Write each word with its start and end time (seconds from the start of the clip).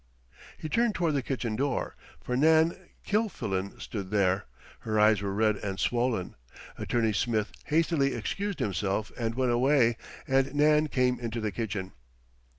He 0.57 0.67
turned 0.67 0.95
toward 0.95 1.13
the 1.13 1.21
kitchen 1.21 1.55
door 1.55 1.95
for 2.19 2.35
Nan 2.35 2.89
Kilfillan 3.05 3.79
stood 3.79 4.09
there. 4.09 4.45
Her 4.79 4.99
eyes 4.99 5.21
were 5.21 5.31
red 5.31 5.57
and 5.57 5.79
swollen. 5.79 6.33
Attorney 6.75 7.13
Smith 7.13 7.51
hastily 7.65 8.15
excused 8.15 8.57
himself 8.59 9.11
and 9.15 9.35
went 9.35 9.51
away, 9.51 9.97
and 10.27 10.55
Nan 10.55 10.87
came 10.87 11.19
into 11.19 11.39
the 11.39 11.51
kitchen. 11.51 11.91